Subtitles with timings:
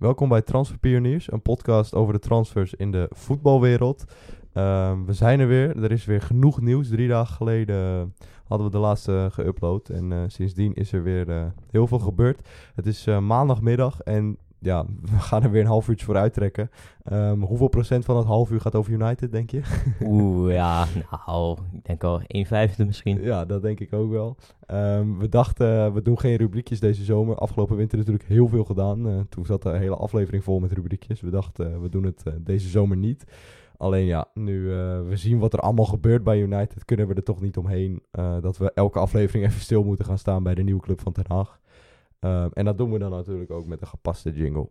[0.00, 4.04] Welkom bij Transferpioniers, een podcast over de transfers in de voetbalwereld.
[4.52, 6.88] Ehm, we zijn er weer, er is weer genoeg nieuws.
[6.88, 11.30] Drie dagen geleden eh, hadden we de laatste geüpload en eh, sindsdien is er weer
[11.30, 12.48] eh, heel veel gebeurd.
[12.74, 16.70] Het is eh, maandagmiddag en ja, we gaan er weer een half uurtje voor uittrekken.
[17.04, 19.62] Ehm, hoeveel procent van het half uur gaat over United, denk je?
[20.04, 20.86] Oeh, ja,
[21.26, 23.22] nou, ik denk al 1 vijfde misschien.
[23.22, 24.36] Ja, dat denk ik ook wel.
[24.66, 27.36] Ehm, we dachten, eh, we doen geen rubriekjes deze zomer.
[27.36, 29.08] Afgelopen winter natuurlijk heel veel gedaan.
[29.08, 31.20] Eh, toen zat de hele aflevering vol met rubriekjes.
[31.20, 33.24] We dachten, eh, we doen het deze zomer niet.
[33.76, 34.64] Alleen ja, nu
[35.08, 38.02] we zien wat er allemaal gebeurt bij United, kunnen we er toch niet omheen
[38.40, 41.24] dat we elke aflevering even stil moeten gaan staan bij de nieuwe club van Ten
[41.28, 41.60] Haag.
[42.20, 44.68] Ehm, en dat doen we dan natuurlijk ook met een gepaste jingle.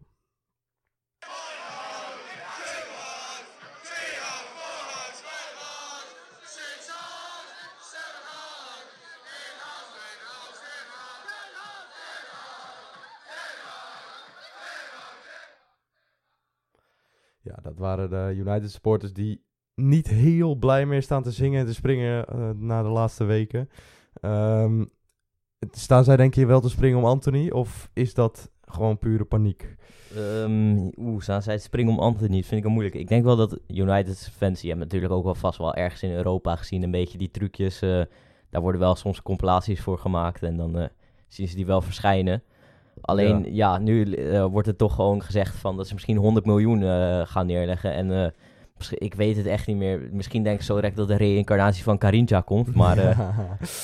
[17.41, 21.65] Ja, dat waren de United supporters die niet heel blij meer staan te zingen en
[21.65, 23.69] te springen eh, na de laatste weken.
[24.13, 24.85] Ehm,
[25.71, 29.75] staan zij denk je wel te springen om Anthony of is dat gewoon pure paniek?
[30.15, 32.35] Ehm Oeh, staan zij te springen om Anthony?
[32.35, 32.95] Dat vind ik wel moeilijk.
[32.95, 36.11] Ik denk wel dat United fans, die hebben natuurlijk ook wel vast wel ergens in
[36.11, 37.81] Europa gezien, een beetje die trucjes.
[37.81, 38.01] eh,
[38.49, 40.87] daar worden wel soms compilaties voor gemaakt en dan eh,
[41.27, 42.43] zien ze die wel verschijnen.
[43.01, 46.81] Alleen, ja, nu eh, wordt het toch gewoon gezegd van dat ze misschien 100 miljoen
[47.27, 47.93] gaan neerleggen.
[47.93, 48.33] En
[48.89, 50.09] ik weet het echt niet meer.
[50.11, 52.75] Misschien denk ik zo direct dat de reïncarnatie van Carinja komt.
[52.75, 53.29] Maar eh,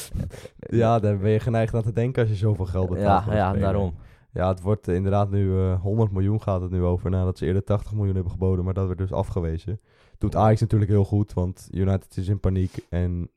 [0.82, 3.26] ja, daar ben je geneigd aan te denken als je zoveel geld betaalt.
[3.26, 3.94] ja, ja, daarom.
[4.32, 7.10] Ja, het wordt inderdaad nu eh 100 miljoen gaat het nu over.
[7.10, 9.80] Nadat ze eerder 80 miljoen hebben geboden, maar dat werd dus afgewezen.
[10.18, 12.86] Doet Ajax natuurlijk heel goed, want United is in paniek.
[12.90, 13.30] En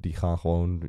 [0.00, 0.82] die gaan gewoon,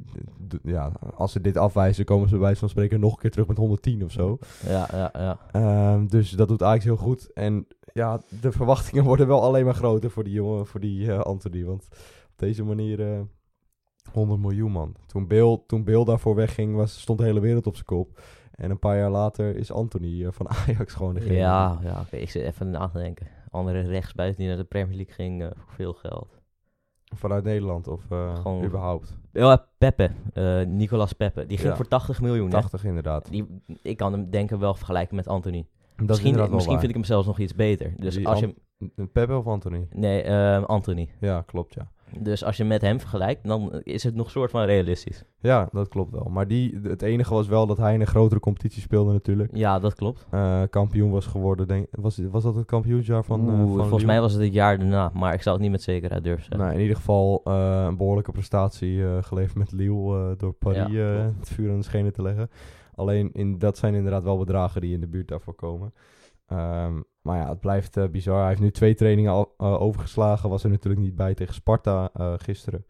[0.64, 3.48] ja, als ze dit afwijzen, komen ze bij wijze van spreken nog een keer terug
[3.48, 4.38] met 110 of zo.
[4.68, 5.40] Ja, ja, ja.
[5.52, 7.34] Ehm, dus dat doet Ajax heel goed.
[7.34, 7.68] En
[7.98, 11.64] ja, de verwachtingen worden wel alleen maar groter voor die jongen, voor die eh, Anthony.
[11.66, 11.88] Want
[12.32, 13.20] op deze manier eh
[14.14, 14.96] 100 miljoen man.
[15.06, 18.20] Toen Bill, toen Bill daarvoor wegging, was, stond de hele wereld op zijn kop.
[18.52, 21.34] En een paar jaar later is Anthony eh, van Ajax gewoon degene.
[21.34, 23.28] Ja, ja ik zit even na te denken.
[23.50, 26.40] Andere rechtsbuiten die naar de Premier League ging voor veel geld.
[27.16, 29.18] Vanuit Nederland of Gewoon- überhaupt.
[29.32, 31.46] Ja, Pepe, eh, Nicolas Pepe.
[31.46, 31.76] Die ging Ja.
[31.76, 32.46] voor 80 miljoen.
[32.46, 32.52] Hè?
[32.52, 33.30] 80 inderdaad.
[33.30, 35.68] Die, ik kan hem denk ik wel vergelijken met Anthony.
[36.06, 36.80] Dat misschien waar.
[36.80, 37.94] vind ik hem zelfs nog iets beter.
[37.98, 38.46] Dus Die als je...
[38.46, 39.88] An- Pepe of Anthony?
[39.92, 41.10] Nee, eh, Anthony.
[41.20, 41.92] Ja, klopt ja.
[42.20, 45.24] Dus als je met hem vergelijkt, dan is het nog soort van realistisch.
[45.40, 46.30] Ja, dat klopt wel.
[46.32, 49.50] Maar die, het enige was wel dat hij in een grotere competitie speelde natuurlijk.
[49.56, 50.26] Ja, dat klopt.
[50.32, 51.68] Eh, kampioen was geworden.
[51.68, 54.06] Denk, was, was dat het kampioensjaar van, eh, Oeh, van volgens Lyon?
[54.06, 56.60] mij was het het jaar daarna, maar ik zou het niet met zekerheid durven zeggen.
[56.60, 61.50] Nou, in ieder geval eh, een behoorlijke prestatie geleverd met Lille door Paris Ja, het
[61.50, 62.50] vuur aan de schenen te leggen.
[62.98, 65.94] Alleen in, dat zijn inderdaad wel bedragen die in de buurt daarvoor komen.
[66.46, 68.40] Ehm, maar ja, het blijft eh, bizar.
[68.40, 70.50] Hij heeft nu twee trainingen al, eh, overgeslagen.
[70.50, 72.86] Was er natuurlijk niet bij tegen Sparta eh, gisteren.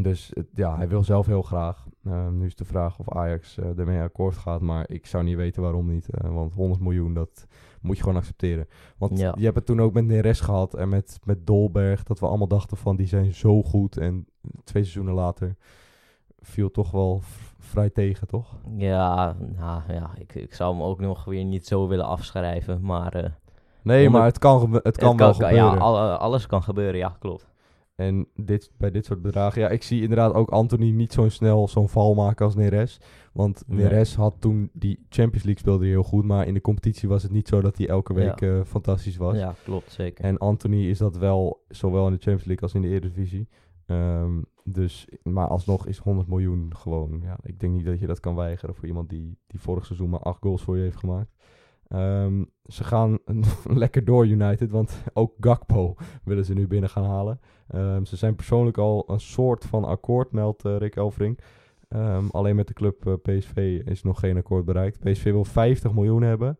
[0.00, 1.86] Dus ja, hij wil zelf heel graag.
[2.04, 4.60] Ehm, nu is de vraag of Ajax ermee akkoord gaat.
[4.60, 6.06] Maar ik zou niet weten waarom niet.
[6.10, 7.46] want 100 miljoen, dat
[7.80, 8.66] moet je gewoon accepteren.
[8.98, 9.34] Want Ja.
[9.38, 12.02] je hebt het toen ook met Neres gehad en met, met Dolberg.
[12.02, 13.96] Dat we allemaal dachten van die zijn zo goed.
[13.96, 14.26] En
[14.64, 15.56] twee seizoenen later
[16.40, 17.20] viel toch wel
[17.58, 18.56] vrij tegen, toch?
[18.76, 23.12] Ja, nou ja, ik, ik zou hem ook nog weer niet zo willen afschrijven, maar...
[23.14, 23.30] eh,
[23.82, 25.56] Nee, maar het kan, gebe- het kan wel gebeuren.
[25.56, 27.46] Ja, al- alles kan gebeuren, ja, klopt.
[27.94, 31.68] En dit, bij dit soort bedragen, ja, ik zie inderdaad ook Anthony niet zo snel
[31.68, 33.00] zo'n val maken als Neres.
[33.32, 33.78] Want Nee.
[33.82, 37.32] Neres had toen die Champions League speelde heel goed, maar in de competitie was het
[37.32, 38.18] niet zo dat hij elke Ja.
[38.18, 39.36] week eh, fantastisch was.
[39.36, 40.24] Ja, klopt, zeker.
[40.24, 43.48] En Anthony is dat wel, zowel in de Champions League als in de Eredivisie.
[43.86, 44.38] Ehm
[44.68, 48.34] dus, maar alsnog is 100 miljoen gewoon, ja, ik denk niet dat je dat kan
[48.34, 51.34] weigeren voor iemand die, die vorig seizoen maar 8 goals voor je heeft gemaakt.
[51.88, 53.18] Ehm, ze gaan
[53.64, 57.40] lekker door United, want ook Gakpo willen ze nu binnen gaan halen.
[57.68, 61.40] Ehm, ze zijn persoonlijk al een soort van akkoord, meldt eh, Rick Elfrink.
[61.88, 65.00] Ehm, alleen met de club eh, PSV is nog geen akkoord bereikt.
[65.00, 66.58] PSV wil 50 miljoen hebben.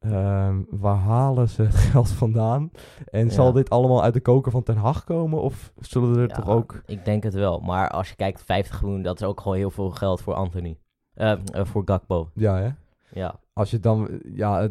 [0.00, 2.70] Ehm, waar halen ze het geld vandaan?
[3.10, 3.30] En Ja.
[3.32, 5.42] zal dit allemaal uit de koker van Ten Hag komen?
[5.42, 6.82] Of zullen er Ja, toch ook...
[6.86, 9.70] Ik denk het wel, maar als je kijkt, 50 miljoen, dat is ook gewoon heel
[9.70, 10.78] veel geld voor Anthony.
[11.14, 12.68] Eh, eh, voor Gakpo, Ja, hè?
[13.20, 13.34] ja.
[13.52, 14.20] Als je dan...
[14.34, 14.68] Ja,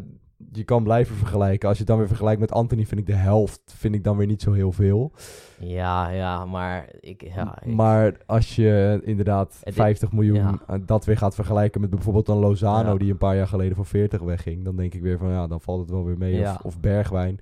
[0.52, 1.68] je kan blijven vergelijken.
[1.68, 4.16] Als je het dan weer vergelijkt met Anthony, vind ik de helft vind ik dan
[4.16, 5.12] weer niet zo heel veel.
[5.58, 7.22] Ja, ja, maar ik...
[7.34, 10.58] Ja, ik- Maar als je inderdaad Het- 50 miljoen ja.
[10.66, 12.98] eh, dat weer gaat vergelijken met bijvoorbeeld een Lozano Ja.
[12.98, 15.60] die een paar jaar geleden voor 40 wegging, dan denk ik weer van ja, dan
[15.60, 16.44] valt het wel weer mee.
[16.62, 17.40] Of Bergwijn.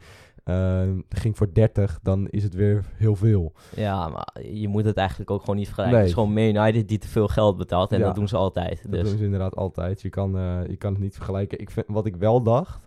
[0.49, 3.53] Ehm, ging voor 30, dan is het weer heel veel.
[3.77, 5.99] Ja, maar je moet het eigenlijk ook gewoon niet vergelijken.
[5.99, 6.07] Nee.
[6.09, 8.05] Het is gewoon Man United die te veel geld betaalt en Ja.
[8.05, 8.83] dat doen ze altijd.
[8.83, 10.03] Dat Dus doen ze inderdaad altijd.
[10.03, 11.61] Je kan, eh, je kan het niet vergelijken.
[11.61, 12.87] Ik vind, wat ik wel dacht,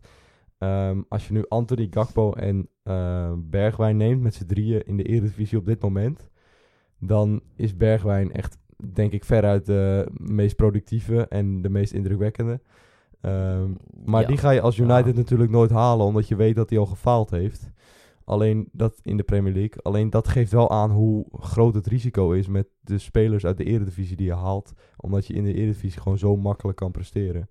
[0.58, 5.04] ehm, als je nu Anthony Gakpo en eh, Bergwijn neemt met z'n drieën in de
[5.04, 6.30] Eredivisie op dit moment,
[7.00, 8.58] dan is Bergwijn echt,
[8.94, 12.60] denk ik, veruit de meest productieve en de meest indrukwekkende.
[13.22, 13.72] Ehm,
[14.06, 14.28] maar ja.
[14.28, 15.20] die ga je als United Ja.
[15.20, 17.72] natuurlijk nooit halen, omdat je weet dat hij al gefaald heeft.
[18.26, 19.82] Alleen dat in de Premier League.
[19.82, 23.64] Alleen dat geeft wel aan hoe groot het risico is met de spelers uit de
[23.64, 24.74] Eredivisie die je haalt.
[24.98, 27.50] Omdat je in de Eredivisie gewoon zo makkelijk kan presteren.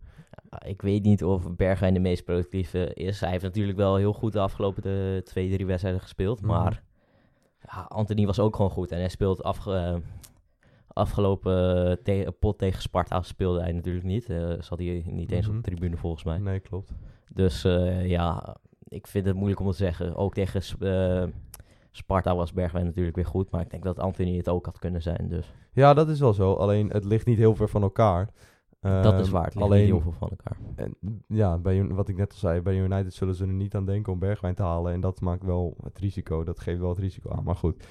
[0.67, 3.21] Ik weet niet of Bergwijn de meest productieve is.
[3.21, 6.41] Hij heeft natuurlijk wel heel goed de afgelopen de twee, drie wedstrijden gespeeld.
[6.41, 6.51] Mhm.
[6.51, 6.83] Maar
[7.63, 8.91] ja, Anthony was ook gewoon goed.
[8.91, 9.97] En hij speelt afge, eh,
[10.93, 14.29] afgelopen te- pot tegen Sparta speelde hij natuurlijk niet.
[14.31, 15.57] Eh zat hij niet eens Mhm.
[15.57, 16.39] op de tribune volgens mij.
[16.39, 16.93] Nee, klopt.
[17.33, 18.57] Dus eh, ja,
[18.89, 20.17] ik vind het moeilijk om te zeggen.
[20.17, 21.23] Ook tegen Sp- eh,
[21.91, 23.51] Sparta was Bergwijn natuurlijk weer goed.
[23.51, 25.29] Maar ik denk dat Anthony het ook had kunnen zijn.
[25.29, 26.53] Dus Ja, dat is wel zo.
[26.53, 28.29] Alleen het ligt niet heel ver van elkaar.
[28.81, 29.45] dat is Ehm, waar.
[29.45, 30.57] Het ligt alleen, niet heel veel van elkaar.
[30.77, 30.97] En,
[31.29, 34.13] ja, bij, wat ik net al zei, bij United zullen ze er niet aan denken
[34.13, 34.93] om Bergwijn te halen.
[34.93, 36.45] En dat maakt wel het risico.
[36.45, 37.45] Dat geeft wel het risico aan.
[37.45, 37.87] Maar goed,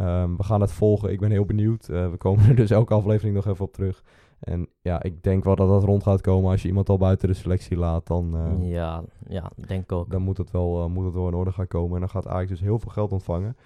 [0.00, 1.12] ehm, we gaan het volgen.
[1.12, 1.88] Ik ben heel benieuwd.
[1.88, 4.02] Eh, we komen er dus elke aflevering nog even op terug.
[4.40, 6.50] En ja, ik denk wel dat dat rond gaat komen.
[6.50, 10.10] Als je iemand al buiten de selectie laat, dan, eh, Ja, ja, denk ook.
[10.10, 11.94] dan moet, het wel, eh, moet het wel in orde gaan komen.
[11.94, 13.56] En dan gaat Ajax dus heel veel geld ontvangen.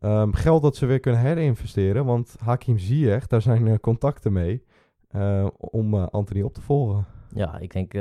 [0.00, 2.04] Ehm, geld dat ze weer kunnen herinvesteren.
[2.04, 4.64] Want Hakim Ziyech, daar zijn contacten mee.
[5.56, 7.06] om Anthony op te volgen.
[7.34, 7.92] Ja, ik denk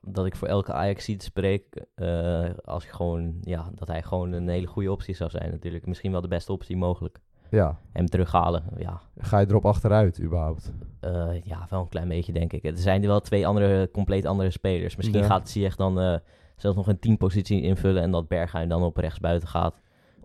[0.00, 1.84] dat ik voor elke ajax ziet spreek.
[1.94, 5.86] eh, als ik gewoon, ja, dat hij gewoon een hele goede optie zou zijn natuurlijk.
[5.86, 7.20] Misschien wel de beste optie mogelijk.
[7.50, 9.00] Ja, Hem terughalen, ja.
[9.18, 10.72] ga je erop achteruit überhaupt?
[11.00, 12.64] Eh, ja, wel een klein beetje denk ik.
[12.64, 14.96] Er zijn er wel twee andere, compleet andere spelers.
[14.96, 15.26] Misschien Ja.
[15.26, 16.14] gaat Ziyech dan eh,
[16.56, 19.74] zelfs nog een teampositie invullen en dat Berghuis dan op rechtsbuiten gaat.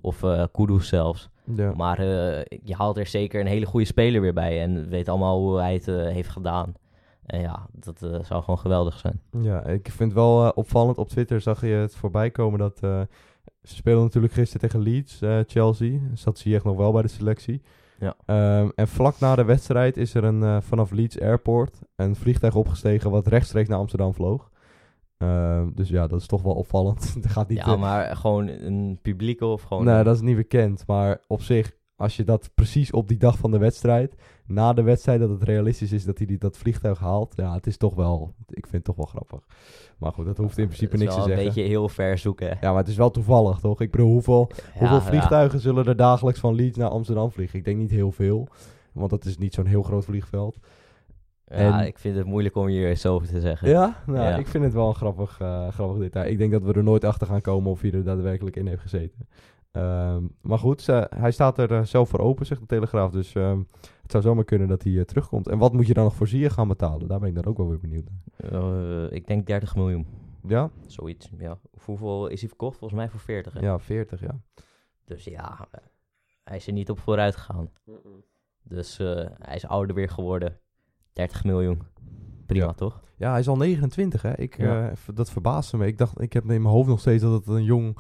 [0.02, 1.30] Of eh Kudus zelfs.
[1.56, 1.72] Ja.
[1.76, 2.02] Maar
[2.64, 4.62] je haalt er zeker een hele goede speler weer bij.
[4.62, 6.74] En weet allemaal hoe hij het heeft gedaan.
[7.26, 9.22] En ja, dat zou gewoon geweldig zijn.
[9.42, 10.98] Ja, ik vind wel opvallend.
[10.98, 12.80] Op Twitter zag je het voorbij komen dat...
[13.66, 16.00] ze speelden natuurlijk gisteren tegen Leeds, eh, Chelsea.
[16.14, 17.62] Zat Ziyech nog wel bij de selectie.
[18.00, 18.16] Ja.
[18.26, 22.56] Ehm, en vlak na de wedstrijd is er een, eh, vanaf Leeds Airport een vliegtuig
[22.56, 23.12] opgestegen...
[23.12, 24.50] wat rechtstreeks naar Amsterdam vloog.
[25.18, 27.14] Ehm, dus ja, dat is toch wel opvallend.
[27.16, 27.58] Het gaat niet...
[27.58, 29.86] Ja, eh, maar gewoon een publieke of gewoon...
[29.86, 30.84] nee, dat is niet bekend.
[30.88, 34.16] Maar op zich, als je dat precies op die dag van de wedstrijd...
[34.46, 37.34] na de wedstrijd dat het realistisch is dat hij die, dat vliegtuig haalt...
[37.36, 38.34] ja, het is toch wel...
[38.48, 39.40] ik vind het toch wel grappig.
[39.98, 41.40] Maar goed, dat hoeft in principe Het niks te zeggen.
[41.40, 42.58] een beetje heel ver zoeken.
[42.62, 43.82] Ja, maar het is wel toevallig, toch?
[43.82, 47.60] Ik bedoel, hoeveel, hoeveel Ja, vliegtuigen zullen er dagelijks van Leeds naar Amsterdam vliegen?
[47.60, 48.48] Ik denk niet heel veel,
[48.92, 50.58] want dat is niet zo'n heel groot vliegveld.
[51.48, 53.70] Ja, En- ik vind het moeilijk om hier iets over te zeggen.
[53.70, 54.04] Ja?
[54.06, 54.36] Nou, Ja.
[54.38, 56.32] ik vind het wel een grappig, eh, grappig detail.
[56.32, 58.82] Ik denk dat we er nooit achter gaan komen of hij er daadwerkelijk in heeft
[58.82, 59.28] gezeten.
[59.76, 63.12] Ehm, maar goed, ze- hij staat er eh, zelf voor open, zegt de Telegraaf.
[63.12, 63.60] Dus ehm,
[64.02, 65.48] het zou zomaar kunnen dat hij eh, terugkomt.
[65.48, 67.08] En wat moet je dan nog voor Zier gaan betalen?
[67.08, 68.52] Daar ben ik dan ook wel weer benieuwd naar.
[68.52, 70.08] Eh, ik denk 30 miljoen.
[70.48, 70.70] Ja?
[70.88, 71.58] Zoiets, ja.
[71.72, 72.78] Of Hoeveel is hij verkocht?
[72.78, 73.60] Volgens mij voor 40, hè?
[73.60, 74.40] Ja, 40, ja.
[75.06, 75.68] Dus ja,
[76.44, 77.70] hij is er niet op vooruit gegaan.
[78.64, 80.58] Dus eh, hij is ouder weer geworden.
[81.14, 81.82] 30 miljoen.
[82.46, 82.74] Prima, Ja.
[82.74, 83.04] toch?
[83.18, 84.38] Ja, hij is al 29, hè?
[84.38, 84.90] Ik, Ja.
[84.90, 85.88] eh, dat verbaasde me.
[85.88, 87.98] Ik dacht, ik heb in mijn hoofd nog steeds dat het een jong,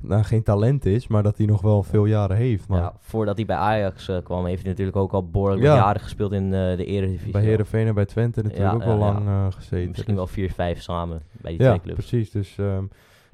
[0.00, 2.68] nou geen talent is, maar dat hij nog wel veel jaren heeft.
[2.68, 5.74] Maar Ja, voordat hij bij Ajax eh, kwam, heeft hij natuurlijk ook al behoorlijk Ja.
[5.74, 7.32] jaren gespeeld in eh, de Eredivisie.
[7.32, 9.12] bij Herenveen en bij Twente natuurlijk Ja, ook wel ja, ja.
[9.12, 9.88] lang eh, gezeten.
[9.90, 11.98] Misschien wel 4, 5 samen bij die ja, twee clubs.
[11.98, 12.30] precies.
[12.30, 12.84] Dus ehm,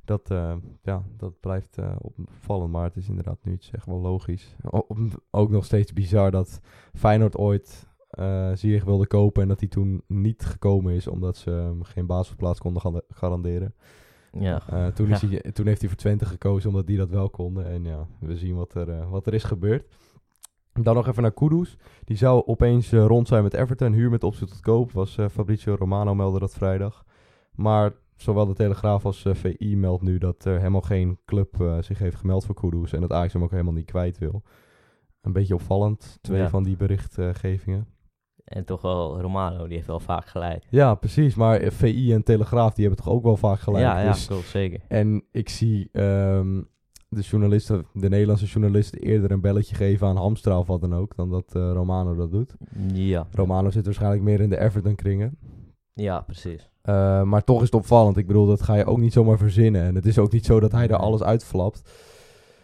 [0.04, 0.28] dat,
[0.82, 4.56] ja, dat blijft opvallend, maar het is inderdaad nu iets echt wel logisch.
[4.70, 4.86] O-
[5.30, 6.60] ook nog steeds bizar dat
[6.94, 7.86] Feyenoord ooit
[8.54, 12.58] Ziyech wilde kopen en dat hij toen niet gekomen is omdat ze hem geen basisplaats
[12.60, 13.74] konden ga- garanderen.
[14.40, 14.62] Ja.
[14.70, 15.28] Eh, toen, is Ja.
[15.28, 17.66] hij, toen heeft hij voor Twente gekozen omdat die dat wel konden.
[17.66, 19.86] En ja, we zien wat er, eh, wat er is gebeurd.
[20.72, 21.76] Dan nog even naar Kudus.
[22.04, 23.92] Die zou opeens eh, rond zijn met Everton.
[23.92, 24.92] Huur met optie tot koop.
[24.92, 27.04] Was Fabrizio Romano meldde dat vrijdag.
[27.54, 32.16] Maar zowel de Telegraaf als VI meldt nu dat er helemaal geen club zich heeft
[32.16, 32.92] gemeld voor Kudus.
[32.92, 34.42] En dat Ajax hem ook helemaal niet kwijt wil.
[35.20, 36.18] Een beetje opvallend.
[36.20, 36.48] Twee Ja.
[36.48, 37.86] van die berichtgevingen.
[38.46, 40.64] En toch wel Romano, die heeft wel vaak gelijk.
[40.70, 41.34] Ja, precies.
[41.34, 43.84] Maar VI en Telegraaf die hebben toch ook wel vaak gelijk.
[43.84, 44.80] ja, ja, Dus klopt, zeker.
[44.88, 46.62] En ik zie ehm,
[47.08, 51.16] de journalisten, de Nederlandse journalisten eerder een belletje geven aan Hamstra of wat dan ook,
[51.16, 52.54] dan dat eh, Romano dat doet.
[52.92, 53.26] Ja.
[53.30, 55.38] Romano zit waarschijnlijk meer in de Everton kringen.
[55.92, 56.70] Ja, precies.
[56.82, 58.16] Eh, maar toch is het opvallend.
[58.16, 59.82] Ik bedoel, dat ga je ook niet zomaar verzinnen.
[59.82, 61.90] En het is ook niet zo dat hij er alles uitflapt.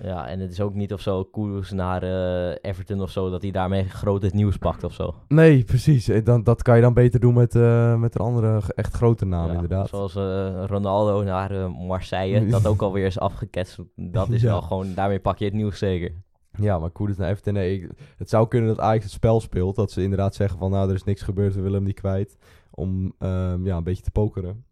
[0.05, 3.43] Ja, en het is ook niet of zo Kudus naar eh, Everton of zo, dat
[3.43, 5.15] hij daarmee groot het nieuws pakt of zo.
[5.29, 6.11] Nee, precies.
[6.25, 9.47] Dan, dat kan je dan beter doen met, eh, met een andere echt grote naam,
[9.47, 9.89] Ja, inderdaad.
[9.89, 13.79] Zoals eh, Ronaldo naar Marseille, dat ook alweer is afgeketst.
[13.97, 14.49] Dat is Ja.
[14.51, 16.13] wel gewoon, daarmee pak je het nieuws zeker.
[16.59, 17.75] Ja, maar Koeders naar Everton, nee.
[17.81, 19.77] ik- het zou kunnen dat Ajax het spel speelt.
[19.77, 22.39] Dat ze inderdaad zeggen van, nou, er is niks gebeurd, we willen hem niet kwijt.
[22.71, 24.65] Om ehm, ja, een beetje te pokeren.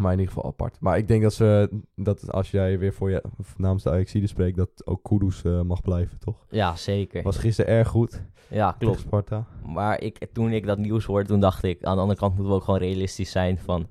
[0.00, 0.76] Maar in ieder geval apart.
[0.80, 3.22] Maar ik denk dat ze, dat als jij weer voor je
[3.56, 6.46] namens de Ajaxide spreekt, dat ook Kudus eh, mag blijven, toch?
[6.50, 7.22] Ja, zeker.
[7.22, 9.00] Was gisteren erg goed Ja, klopt.
[9.00, 9.44] Sparta.
[9.66, 12.52] Maar ik, toen ik dat nieuws hoorde, toen dacht ik, aan de andere kant moeten
[12.52, 13.86] we ook gewoon realistisch zijn van...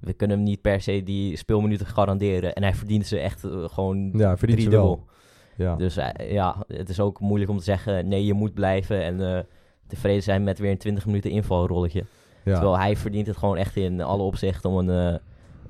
[0.00, 2.54] We kunnen hem niet per se die speelminuten garanderen.
[2.54, 4.82] En hij verdient ze echt eh, gewoon Ja, verdient ze wel.
[4.82, 5.08] driedubbel.
[5.56, 5.76] Ja.
[5.76, 9.46] Dus eh, ja, het is ook moeilijk om te zeggen, nee, je moet blijven en
[9.86, 12.04] tevreden zijn met weer een 20 minuten invalrolletje.
[12.44, 12.52] ja.
[12.52, 15.20] Terwijl hij verdient het gewoon echt in alle opzichten om, een,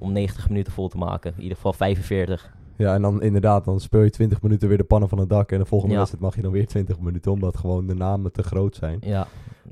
[0.00, 1.32] om 90 minuten vol te maken.
[1.36, 2.54] In ieder geval 45.
[2.76, 5.52] Ja, en dan inderdaad, dan speel je 20 minuten weer de pannen van het dak.
[5.52, 5.98] En de volgende Ja.
[6.00, 8.98] wedstrijd mag je dan weer 20 minuten, omdat gewoon de namen te groot zijn.
[9.00, 9.26] Ja,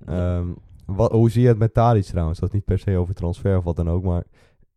[0.06, 0.46] Ehm,
[0.86, 2.38] wat, hoe zie je het met Tadic trouwens?
[2.38, 4.24] Dat is niet per se over transfer of wat dan ook, maar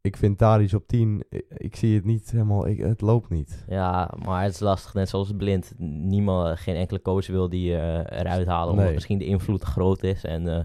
[0.02, 3.64] ik vind Tadic op 10, ik, ik zie het niet helemaal, ik, het loopt niet.
[3.68, 5.74] ja, maar het is lastig, net zoals blind.
[5.78, 10.04] Niemand, geen enkele coach wil die eh, eruit halen, omdat misschien de invloed te groot
[10.04, 10.24] is.
[10.24, 10.64] En eh,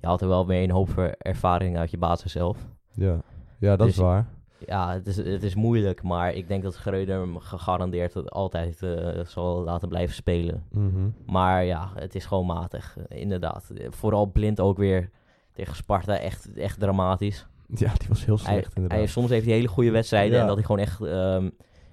[0.00, 2.68] je haalt er wel weer een hoop ervaring uit je basis zelf.
[2.94, 3.20] Ja,
[3.60, 4.26] ja dat Dus- is waar.
[4.66, 8.82] Ja, het is, het is moeilijk, maar ik denk dat Schreuder hem gegarandeerd het altijd
[8.82, 10.64] eh, zal laten blijven spelen.
[10.72, 11.08] Mhm.
[11.26, 13.70] Maar ja, het is gewoon matig, eh, inderdaad.
[13.88, 15.10] Vooral blind ook weer
[15.52, 17.46] tegen Sparta, echt, echt dramatisch.
[17.74, 18.98] Ja, die was heel Hij, slecht inderdaad.
[18.98, 20.40] hij, soms heeft hij hele goede wedstrijden Ja.
[20.40, 21.50] en dat hij gewoon echt ehm,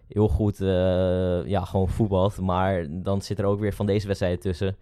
[0.08, 2.40] heel goed eh, ja, gewoon voetbalt.
[2.40, 4.76] Maar dan zit er ook weer van deze wedstrijden tussen.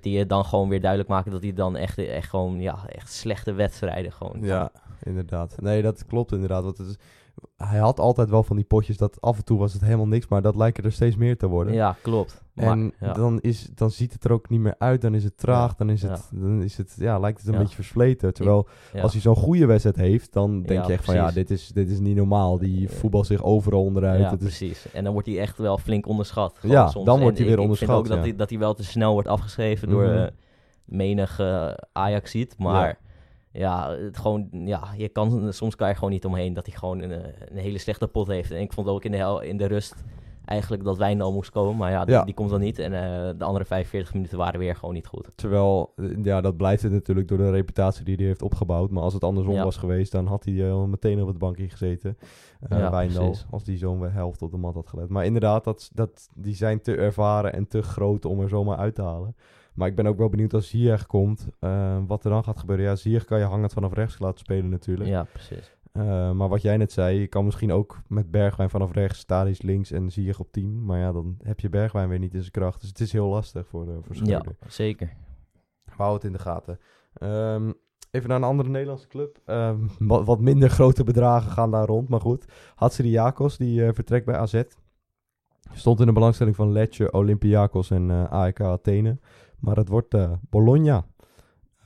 [0.00, 3.12] Die je dan gewoon weer duidelijk maken dat hij dan echt, echt gewoon, ja, echt
[3.12, 4.36] slechte wedstrijden gewoon.
[4.40, 4.70] Ja,
[5.02, 5.60] inderdaad.
[5.60, 6.62] Nee, dat klopt inderdaad.
[6.64, 6.96] Want het is,
[7.56, 10.28] hij had altijd wel van die potjes dat af en toe was het helemaal niks,
[10.28, 11.74] maar dat lijken er steeds meer te worden.
[11.74, 12.42] Ja, klopt.
[12.52, 13.12] Maar, En ja.
[13.12, 15.90] dan, is, dan ziet het er ook niet meer uit, dan is het traag, dan
[15.90, 18.34] is het, dan is het, ja, lijkt het een beetje versleten.
[18.34, 18.68] Terwijl
[19.02, 21.90] als hij zo'n goede wedstrijd heeft, dan denk je echt van ja, dit is, dit
[21.90, 22.58] is niet normaal.
[22.58, 24.20] Die Eh, voetbal zich overal onderuit.
[24.20, 24.92] Ja, is, precies.
[24.92, 26.58] En dan wordt hij echt wel flink onderschat.
[26.62, 27.04] Ja, soms.
[27.06, 28.74] dan En wordt hij ik- weer Ik vind onderschat, ook dat, hij, dat hij wel
[28.74, 30.16] te snel wordt afgeschreven door Mhm.
[30.16, 30.26] eh,
[30.84, 32.58] menig eh, Ajax ziet.
[32.58, 32.98] Maar
[33.52, 37.00] ja, het gewoon, ja je kan, soms kan je gewoon niet omheen dat hij gewoon
[37.00, 38.50] een, eh, een hele slechte pot heeft.
[38.50, 39.94] En ik vond ook in de, in de rust
[40.44, 41.76] eigenlijk dat Wijndal moest komen.
[41.76, 42.24] Maar ja, die, Ja.
[42.24, 42.78] die komt dan niet.
[42.78, 45.30] En eh, de andere 45 minuten waren weer gewoon niet goed.
[45.34, 48.90] Terwijl, eh, ja, dat blijft het natuurlijk door de reputatie die hij heeft opgebouwd.
[48.90, 49.64] Maar als het andersom Ja.
[49.64, 52.16] was geweest, dan had hij al meteen op het bankje gezeten.
[52.72, 55.08] Uh, Ja, Wijndal, als die zo'n helft op de mat had gelet.
[55.08, 58.94] Maar inderdaad, dat, dat, die zijn te ervaren en te groot om er zomaar uit
[58.94, 59.36] te halen.
[59.78, 62.84] Maar ik ben ook wel benieuwd als Ziyech komt, eh, wat er dan gaat gebeuren.
[62.84, 65.10] Ja, Ziyech kan je hangend vanaf rechts laten spelen natuurlijk.
[65.10, 65.76] Ja, precies.
[65.92, 69.62] Eh, maar wat jij net zei, je kan misschien ook met Bergwijn vanaf rechts, Stadis
[69.62, 70.84] links en Ziyech op 10.
[70.84, 72.80] Maar ja, dan heb je Bergwijn weer niet in zijn kracht.
[72.80, 75.12] Dus het is heel lastig voor, de voor Ja, zeker.
[75.96, 76.78] Hou het in de gaten.
[77.12, 77.72] Ehm,
[78.10, 79.40] even naar een andere Nederlandse club.
[79.44, 82.44] Ehm, wat, wat minder grote bedragen gaan daar rond, maar goed.
[82.74, 84.62] Hatziriakos, die eh, vertrekt bij AZ.
[85.72, 89.18] Stond in de belangstelling van Lecce, Olympiakos en eh AEK Athene.
[89.58, 91.06] Maar het wordt eh, Bologna.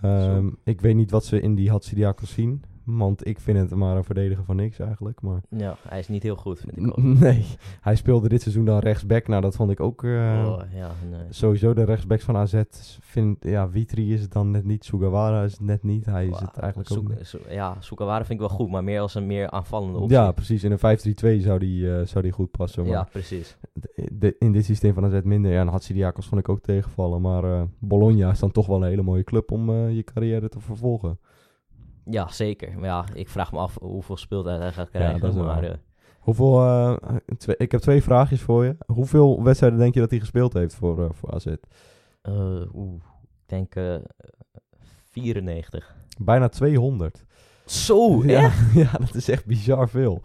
[0.00, 2.62] Ehm, ik weet niet wat ze in die Hatziriakos zien.
[2.84, 5.20] Want ik vind het maar een verdediger van niks eigenlijk.
[5.22, 6.96] Maar Ja, hij is niet heel goed, vind ik ook.
[7.02, 7.44] nee,
[7.80, 9.26] hij speelde dit seizoen dan rechtsback.
[9.28, 10.04] Nou, dat vond ik ook...
[10.04, 10.10] eh,
[10.46, 11.20] Oh, ja, nee.
[11.30, 12.62] Sowieso de rechtsbacks van AZ.
[13.00, 14.84] Vind, ja, Witri is het dan net niet.
[14.84, 16.06] Sugawara is het net niet.
[16.06, 17.36] Hij is het eigenlijk ook niet.
[17.48, 20.16] Ja, Sukawara vind ik wel goed, maar meer als een meer aanvallende optie.
[20.16, 20.64] Ja, precies.
[20.64, 20.78] In een
[21.38, 22.82] 5-3-2 zou die, eh, zou die goed passen.
[22.82, 23.56] Maar ja, precies.
[23.72, 25.52] de- de- in dit systeem van AZ minder.
[25.52, 27.20] Ja, en Hatsidiakos vond ik ook tegenvallen.
[27.20, 30.60] Maar eh, Bologna is dan toch wel een hele mooie club om je carrière te
[30.60, 31.18] vervolgen.
[32.04, 32.72] Ja, zeker.
[32.78, 35.44] Maar ja, ik vraag me af hoeveel speeltijd hij gaat krijgen.
[35.44, 35.76] maar eh,
[36.20, 36.96] Hoeveel, eh,
[37.38, 38.76] twee- ik heb twee vraagjes voor je.
[38.86, 41.46] Hoeveel wedstrijden denk je dat hij gespeeld heeft voor, eh, voor AZ?
[42.74, 43.94] oeh, ik denk eh
[45.10, 45.94] 94.
[46.20, 47.24] Bijna 200.
[47.66, 48.72] Zo, ja, echt?
[48.84, 50.20] ja, dat is echt bizar veel.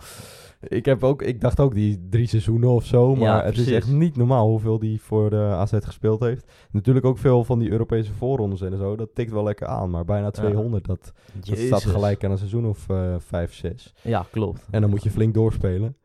[0.61, 3.15] Ik, heb ook, ik dacht ook die drie seizoenen of zo.
[3.15, 6.51] Maar Ja, het is echt niet normaal hoeveel die voor de AZ gespeeld heeft.
[6.71, 8.95] Natuurlijk ook veel van die Europese voorrondes en zo.
[8.95, 9.89] Dat tikt wel lekker aan.
[9.89, 13.93] Maar bijna 200, dat, dat staat gelijk aan een seizoen of eh 5, 6.
[14.03, 14.67] Ja, klopt.
[14.71, 15.95] En dan moet je flink doorspelen.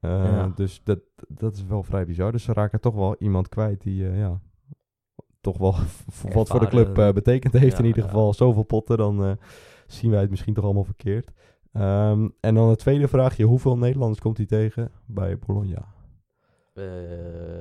[0.00, 0.52] Eh, Ja.
[0.54, 2.32] Dus dat, dat is wel vrij bizar.
[2.32, 4.40] Dus ze raken toch wel iemand kwijt die eh, ja,
[5.40, 5.74] toch wel
[6.34, 7.78] wat voor de club eh, betekend heeft.
[7.78, 9.30] In ieder geval zoveel potten, dan eh,
[9.86, 11.32] zien wij het misschien toch allemaal verkeerd.
[11.72, 13.44] Ehm, en dan het tweede vraagje.
[13.44, 15.84] Hoeveel Nederlanders komt hij tegen bij Bologna?
[16.72, 16.84] Eh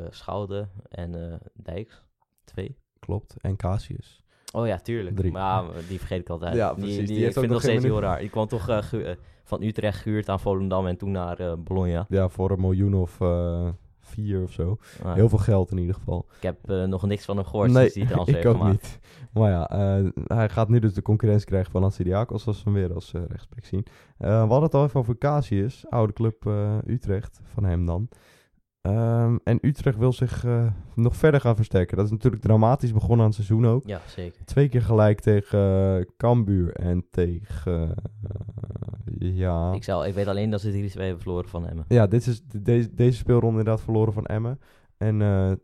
[0.09, 2.03] Schouder en eh Dijks.
[2.43, 2.77] Twee.
[2.99, 3.35] Klopt.
[3.41, 4.23] En Casius.
[4.53, 5.15] Oh ja, tuurlijk.
[5.15, 5.31] Drie.
[5.31, 6.55] Maar ja, die vergeet ik altijd.
[6.55, 6.97] Ja, precies.
[6.97, 8.19] Die, Die ik vind het nog nog steeds heel raar.
[8.19, 9.11] Die kwam toch eh,
[9.43, 12.05] van Utrecht gehuurd aan Volendam en toen naar Bologna.
[12.09, 13.17] Ja, voor een miljoen of
[14.11, 14.77] vier of zo.
[15.03, 16.25] Ah, Heel veel geld in ieder geval.
[16.37, 18.61] Ik heb eh, nog niks van hem gehoord nee, sinds die transfer ik heeft ook
[18.61, 18.81] gemaakt.
[18.81, 18.99] niet.
[19.33, 22.73] Maar ja, eh, hij gaat nu dus de concurrentie krijgen van Hatsidiakos als we hem
[22.73, 23.85] weer als uh, rechtsback zien.
[24.17, 26.45] We hadden het al even over Casius, oude club
[26.87, 28.07] Utrecht, van hem dan.
[28.81, 31.97] Um, en Utrecht wil zich uh, nog verder gaan versterken.
[31.97, 33.87] Dat is natuurlijk dramatisch begonnen aan het seizoen ook.
[33.87, 34.45] Ja, zeker.
[34.45, 37.95] Twee keer gelijk tegen uh, Cambuur en tegen...
[38.23, 39.71] Uh, ja...
[39.73, 41.85] Ik, zou, ik weet alleen dat ze 3-2 hebben verloren van Emmen.
[41.87, 44.59] Ja, dit is de, deze, deze speelronde inderdaad verloren van Emmen.
[44.97, 45.17] En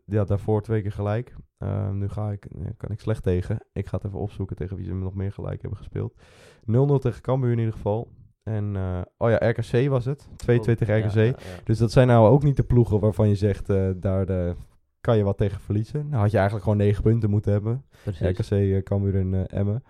[0.04, 1.34] ja, daarvoor twee keer gelijk.
[1.58, 2.46] Uh, nu ga ik,
[2.76, 3.58] kan ik slecht tegen.
[3.72, 6.14] Ik ga het even opzoeken tegen wie ze nog meer gelijk hebben gespeeld.
[6.60, 6.64] 0-0
[7.00, 8.08] tegen Cambuur in ieder geval.
[8.48, 10.28] En, uh, oh ja, RKC was het.
[10.28, 11.14] 2-2 oh, tegen RKC.
[11.14, 11.34] Ja, ja, ja.
[11.64, 14.54] Dus dat zijn nou ook niet de ploegen waarvan je zegt, uh, daar de,
[15.00, 16.08] kan je wat tegen verliezen.
[16.08, 17.84] Nou had je eigenlijk gewoon 9 punten moeten hebben.
[18.02, 18.28] Precies.
[18.28, 19.84] RKC, uh, Cambuur en uh, Emmen.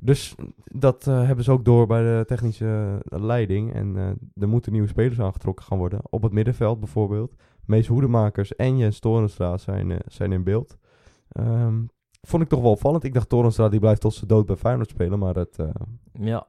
[0.00, 3.74] Dus dat hebben ze ook door bij de technische leiding.
[3.74, 6.00] En er moeten nieuwe spelers aangetrokken gaan worden.
[6.10, 7.34] Op het middenveld bijvoorbeeld.
[7.64, 10.76] Mees Hoedemakers en Jens Torenstra zijn, zijn in beeld.
[11.40, 11.90] Um,
[12.20, 13.04] vond ik toch wel opvallend.
[13.04, 15.18] Ik dacht Torenstra die blijft tot zijn dood bij Feyenoord spelen.
[15.18, 15.58] Maar dat...
[16.12, 16.46] ja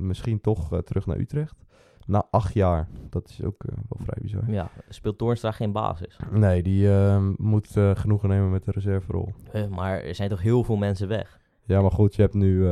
[0.00, 1.64] misschien toch uh, terug naar Utrecht.
[2.06, 2.88] Na acht jaar.
[3.10, 4.50] Dat is ook uh, wel vrij bizar.
[4.50, 6.18] Ja, speelt Toornstra geen basis?
[6.30, 9.32] Nee, die uh, moet genoegen nemen met de reserverol.
[9.70, 11.40] maar er zijn toch heel veel mensen weg?
[11.64, 12.66] Ja, maar goed, je hebt nu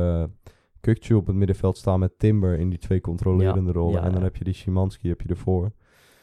[0.79, 4.01] Kukcu op het middenveld staan met Timber in die twee controlerende ja, rollen.
[4.01, 5.71] Ja, en dan heb je die Szymanski heb je ervoor.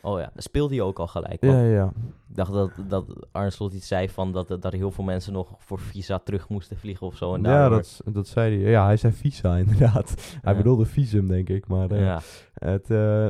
[0.06, 1.44] Oh ja, speelt hij ook al gelijk.
[1.44, 1.92] Ja, ja.
[2.28, 5.32] Ik dacht dat, dat Arne Slot iets zei van dat, dat er heel veel mensen
[5.32, 7.34] nog voor visa terug moesten vliegen of zo.
[7.34, 8.70] En ja, dat, dat zei hij.
[8.70, 10.38] Ja, hij zei visa inderdaad.
[10.42, 11.66] Hij bedoelde visum, denk ik.
[11.66, 12.20] Maar uh, ja.
[12.54, 13.28] het, uh,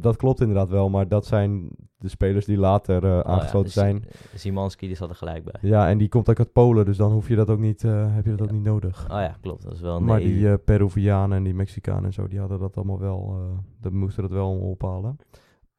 [0.00, 0.88] dat, klopt inderdaad wel.
[0.90, 4.04] Maar dat zijn de spelers die later uh, aangesloten oh, ja, zijn.
[4.34, 5.70] Simanski, die zat er gelijk bij.
[5.70, 6.84] Ja, en die komt ook uit Polen.
[6.84, 9.04] Dus dan hoef je dat ook niet, heb je dat ook niet nodig.
[9.10, 9.62] Oh ja, klopt.
[9.62, 10.34] Dat is wel maar nee.
[10.34, 13.40] die Peruvianen en die Mexicanen en zo, die hadden dat allemaal wel...
[13.80, 15.18] dat moesten dat wel ophalen.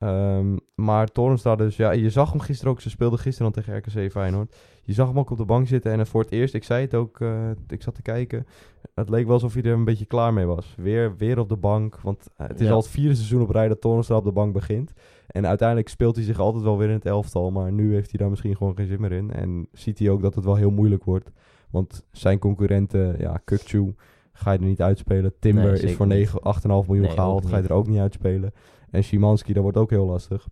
[0.03, 3.77] Um, maar Torenstra dus, ja, je zag hem gisteren ook, ze speelden gisteren dan tegen
[3.77, 4.55] RKC Feyenoord.
[4.83, 6.93] Je zag hem ook op de bank zitten en voor het eerst, ik zei het
[6.95, 8.45] ook, uh, ik zat te kijken,
[8.93, 10.75] het leek wel alsof hij er een beetje klaar mee was.
[10.77, 12.73] Weer, weer op de bank, want het is Ja.
[12.73, 14.93] al het vierde seizoen op rij dat Torenstra op de bank begint.
[15.27, 18.19] En uiteindelijk speelt hij zich altijd wel weer in het elftal, maar nu heeft hij
[18.19, 19.31] daar misschien gewoon geen zin meer in.
[19.31, 21.31] En ziet hij ook dat het wel heel moeilijk wordt,
[21.69, 23.93] want zijn concurrenten, ja, Kukcu,
[24.39, 25.33] ga je er niet uitspelen.
[25.39, 26.15] Timber Nee, is voor niet.
[26.15, 28.51] 9, 8,5 miljoen Nee, gehaald, ga je er ook niet uitspelen.
[28.89, 30.47] En Szymanski, dat wordt ook heel lastig.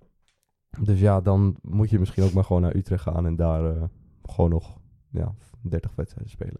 [0.81, 3.83] Dus ja, dan moet je misschien ook maar gewoon naar Utrecht gaan en daar eh,
[4.23, 4.77] gewoon nog
[5.09, 6.59] ja, 30 wedstrijden spelen.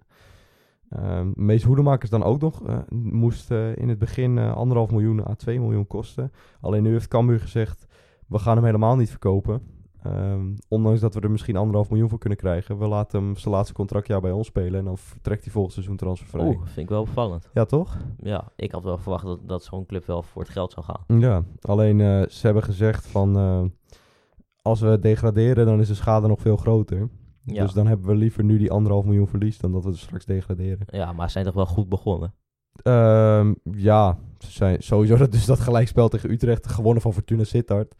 [0.90, 2.68] Ehm Mees Hoedemakers dan ook nog.
[2.68, 6.32] eh, moest eh, in het begin anderhalf miljoen à 2 miljoen kosten.
[6.62, 7.88] Alleen nu heeft Cambuur gezegd,
[8.28, 9.62] we gaan hem helemaal niet verkopen.
[10.08, 12.78] Ehm, ondanks dat we er misschien anderhalf miljoen voor kunnen krijgen.
[12.78, 14.80] We laten hem zijn laatste contractjaar bij ons spelen.
[14.80, 16.46] En dan vertrekt hij volgend seizoen transfervrij.
[16.46, 17.50] Oeh, vind ik wel opvallend.
[17.54, 17.98] Ja, toch?
[18.20, 21.20] Ja, ik had wel verwacht dat, dat zo'n club wel voor het geld zou gaan.
[21.20, 23.38] Ja, alleen eh, ze hebben gezegd van...
[23.38, 23.64] eh,
[24.62, 27.10] als we degraderen, dan is de schade nog veel groter.
[27.44, 27.64] Ja.
[27.64, 29.58] Dus dan hebben we liever nu die anderhalf miljoen verlies...
[29.58, 30.88] dan dat we straks degraderen.
[30.92, 32.34] Ja, maar ze zijn toch wel goed begonnen.
[32.82, 36.68] Ehm, ja, ze zijn sowieso dat, dus dat gelijkspel tegen Utrecht...
[36.68, 37.96] gewonnen van Fortuna Sittard.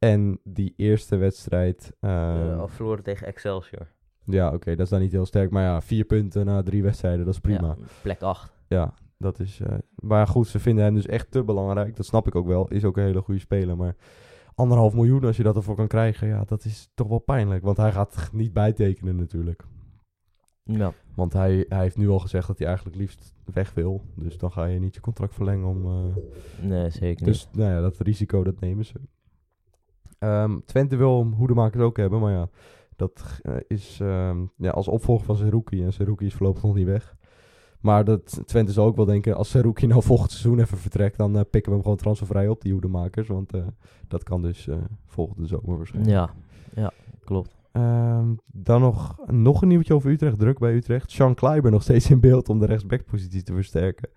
[0.00, 1.92] En die eerste wedstrijd...
[2.00, 3.86] ehm, Eh, of verloren tegen Excelsior.
[4.24, 5.50] ja, oké, dat is dan niet heel sterk.
[5.50, 7.66] Maar ja, vier punten na drie wedstrijden, dat is prima.
[7.66, 8.52] Ja, plek 8.
[8.68, 9.60] Ja, dat is.
[9.60, 11.96] eh, maar goed, ze vinden hem dus echt te belangrijk.
[11.96, 12.68] Dat snap ik ook wel.
[12.68, 13.76] Is ook een hele goede speler.
[13.76, 13.96] Maar
[14.54, 17.62] anderhalf miljoen, als je dat ervoor kan krijgen, ja, dat is toch wel pijnlijk.
[17.64, 19.62] Want hij gaat niet bijtekenen natuurlijk.
[20.64, 20.92] Ja.
[21.14, 24.02] Want hij, hij heeft nu al gezegd dat hij eigenlijk liefst weg wil.
[24.14, 25.84] Dus dan ga je niet je contract verlengen om.
[25.86, 26.16] eh,
[26.68, 29.00] Nee, zeker dus nou ja, dat risico, dat nemen ze.
[30.20, 32.48] Ehm, Twente wil Hoedemakers ook hebben, maar ja,
[32.96, 35.84] dat eh, is ehm, ja, als opvolger van Seruki.
[35.84, 37.16] En Seruki is voorlopig nog niet weg.
[37.80, 41.36] Maar dat Twente zal ook wel denken, als Seruki nou volgend seizoen even vertrekt, dan
[41.36, 43.28] eh, pikken we hem gewoon transfervrij op, die Hoedemakers.
[43.28, 43.62] Want eh,
[44.08, 44.68] dat kan dus
[45.06, 46.14] volgende zomer waarschijnlijk.
[46.14, 46.30] Ja,
[46.74, 46.92] ja,
[47.24, 47.56] klopt.
[47.72, 51.10] Ehm, dan nog, nog een nieuwtje over Utrecht, druk bij Utrecht.
[51.10, 54.08] Sean Kleiber nog steeds in beeld om de rechtsbackpositie te versterken.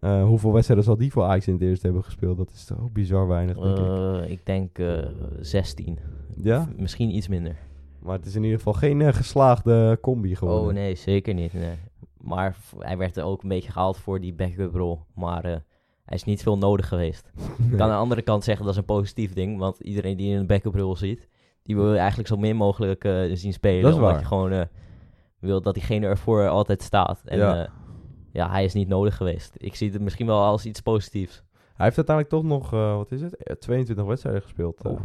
[0.00, 2.36] Eh, hoeveel wedstrijden zal die voor Ajax in het eerste hebben gespeeld?
[2.36, 3.84] Dat is toch ook bizar weinig, denk ik.
[3.86, 4.98] Eh, ik denk eh
[5.40, 5.98] 16.
[6.36, 6.68] Ja?
[6.76, 7.56] Misschien iets minder.
[7.98, 10.68] Maar het is in ieder geval geen geslaagde combi geworden.
[10.68, 11.52] Oh nee, zeker niet.
[11.52, 11.74] Nee.
[12.20, 15.00] Maar hij werd er ook een beetje gehaald voor die backup rol.
[15.14, 15.42] Maar
[16.04, 17.30] hij is niet veel nodig geweest.
[17.36, 17.46] Nee.
[17.70, 19.58] Ik kan aan de andere kant zeggen dat is een positief ding.
[19.58, 21.28] Want iedereen die een backup rol ziet,
[21.62, 23.82] die wil je eigenlijk zo min mogelijk zien spelen.
[23.82, 24.66] Dat is omdat je gewoon
[25.38, 27.22] wil dat diegene ervoor altijd staat.
[27.24, 27.68] En Ja.
[28.32, 28.50] Ja.
[28.50, 29.54] hij is niet nodig geweest.
[29.56, 31.42] Ik zie het misschien wel als iets positiefs.
[31.74, 34.84] Hij heeft uiteindelijk toch nog, eh, wat is het, Eh, 22 wedstrijden gespeeld.
[34.84, 34.90] eh.
[34.92, 35.00] Oh.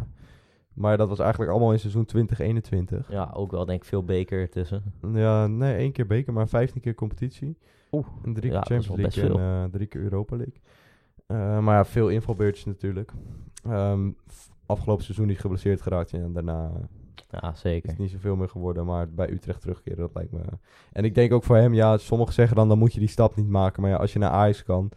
[0.72, 3.10] Maar dat was eigenlijk allemaal in seizoen 2021.
[3.10, 4.82] Ja, ook wel denk ik veel beker tussen.
[5.12, 7.56] Ja, nee, één keer beker, maar 15 keer competitie.
[7.92, 10.60] Oeh, En drie keer ja, Champions League en eh, drie keer Europa League.
[11.26, 13.12] Eh, maar ja, veel invalbeurtjes natuurlijk.
[13.64, 14.10] Ehm,
[14.66, 16.12] afgelopen seizoen niet geblesseerd geraakt.
[16.12, 16.70] En daarna
[17.30, 17.88] Ja, is zeker.
[17.88, 18.86] het niet zoveel meer geworden.
[18.86, 20.40] Maar bij Utrecht terugkeren, dat lijkt me...
[20.92, 23.36] En ik denk ook voor hem, ja, sommigen zeggen dan, dan moet je die stap
[23.36, 23.82] niet maken.
[23.82, 24.90] Maar ja, als je naar Ajax kan...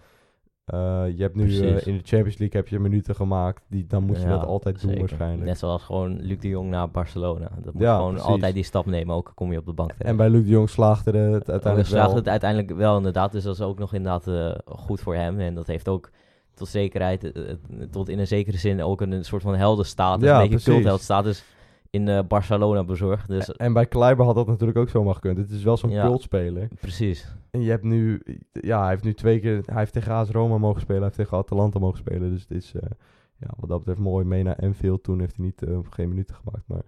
[0.65, 3.63] eh, je hebt nu eh, in de Champions League heb je minuten gemaakt.
[3.69, 4.99] Die, dan moet je Ja, dat altijd doen zeker.
[5.07, 5.43] waarschijnlijk.
[5.45, 7.49] Net zoals gewoon Luc de Jong naar Barcelona.
[7.63, 8.29] Dat moet Ja, gewoon precies.
[8.29, 10.09] altijd die stap nemen, ook kom je op de bank terecht.
[10.09, 12.15] En bij Luc de Jong slaagde het uiteindelijk Oh, slaagt wel.
[12.15, 13.31] het uiteindelijk wel inderdaad.
[13.31, 15.39] Dus dat is ook nog inderdaad eh, goed voor hem.
[15.39, 16.09] En dat heeft ook
[16.53, 17.57] tot zekerheid, eh, eh,
[17.91, 20.27] tot in een zekere zin ook een, soort van heldenstatus.
[20.27, 21.43] Ja, een beetje cultheldstatus
[21.89, 23.27] in eh, Barcelona bezorgd.
[23.27, 25.37] Dus En bij Kleiber had dat natuurlijk ook zomaar gekund.
[25.37, 26.05] Het is wel zo'n Ja.
[26.05, 26.67] cultspeler.
[26.81, 27.35] precies.
[27.51, 28.21] En je hebt nu...
[28.51, 29.61] Ja, hij heeft nu twee keer...
[29.65, 31.01] Hij heeft tegen AS Roma mogen spelen.
[31.01, 32.29] Hij heeft tegen Atalanta mogen spelen.
[32.29, 32.73] Dus het is...
[32.75, 32.89] eh,
[33.37, 35.03] ja, wat dat betreft mooi mee naar Enfield.
[35.03, 36.67] Toen heeft hij niet, eh, geen minuten gemaakt.
[36.67, 36.81] Maar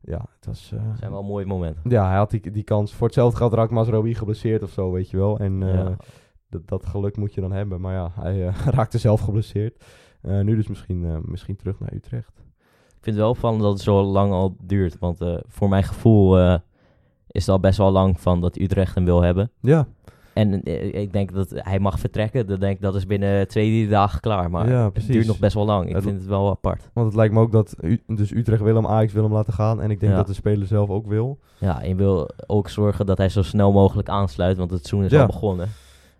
[0.00, 0.68] ja, het was...
[0.70, 1.90] Dat zijn wel mooie momenten.
[1.90, 2.94] ja, hij had die, die kans.
[2.94, 5.38] Voor hetzelfde geld raakt Mazraoui geblesseerd of zo, weet je wel.
[5.38, 5.96] En Ja.
[6.48, 7.80] dat, dat geluk moet je dan hebben.
[7.80, 8.38] Maar ja, hij
[8.78, 9.84] raakte zelf geblesseerd.
[10.22, 12.42] Nu dus misschien, misschien terug naar Utrecht.
[13.08, 14.96] Ik vind het wel opvallend dat het zo lang al duurt.
[14.98, 16.54] Want eh, voor mijn gevoel eh,
[17.30, 19.50] is het al best wel lang van dat Utrecht hem wil hebben.
[19.60, 19.86] Ja,
[20.32, 22.46] En eh, ik denk dat hij mag vertrekken.
[22.46, 24.50] Dan denk ik dat is binnen twee, drie dagen klaar.
[24.50, 25.88] Maar Ja, het duurt nog best wel lang.
[25.88, 26.90] Ik Het- vind het wel apart.
[26.92, 29.52] want het lijkt me ook dat U- dus Utrecht wil hem, Ajax wil hem laten
[29.52, 29.80] gaan.
[29.82, 30.18] En ik denk Ja.
[30.18, 31.38] dat de speler zelf ook wil.
[31.58, 34.56] Ja, en je wil ook zorgen dat hij zo snel mogelijk aansluit.
[34.56, 35.20] Want het seizoen is Ja.
[35.20, 35.68] al begonnen.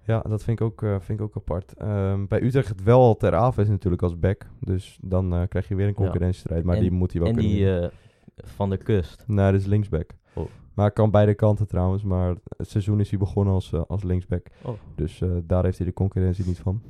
[0.08, 1.72] Ja, dat vind ik ook, eh, vind ik ook apart.
[1.72, 4.46] Ehm, bij Utrecht het wel al ter af is natuurlijk als back.
[4.60, 6.64] Dus dan eh, krijg je weer een concurrentiestrijd.
[6.64, 7.82] Maar En- die moet hij wel En kunnen die winnen.
[7.82, 9.24] eh, van de kust.
[9.26, 10.10] Nee, dat is linksback.
[10.34, 10.44] Oh.
[10.74, 12.02] Maar kan beide kanten trouwens.
[12.02, 14.46] Maar het seizoen is hij begonnen als, als linksback.
[14.62, 14.72] Oh.
[14.94, 16.82] Dus daar heeft hij de concurrentie niet van.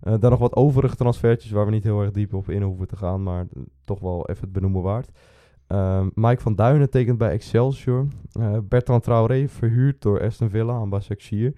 [0.00, 2.96] Dan nog wat overige transfertjes waar we niet heel erg diep op in hoeven te
[2.96, 3.22] gaan.
[3.22, 3.46] Maar
[3.84, 5.10] toch wel even het benoemen waard.
[5.66, 8.06] Ehm, Mike van Duinen tekent bij Excelsior.
[8.64, 11.52] Bertrand Traoré verhuurd door Aston Villa aan Başakşehir.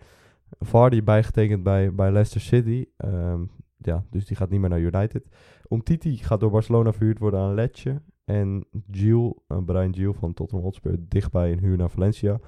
[0.58, 2.84] Vardy bijgetekend bij, bij Leicester City.
[2.96, 3.42] Ehm,
[3.76, 5.24] ja, dus die gaat niet meer naar United.
[5.68, 8.02] Umtiti gaat door Barcelona verhuurd worden aan Lecce.
[8.24, 12.38] En Gilles, eh, Brian Gilles van Tottenham Hotspur, dichtbij een huur naar Valencia.